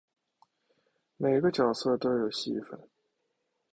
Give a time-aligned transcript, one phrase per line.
[1.17, 2.89] 每个角色都有戏份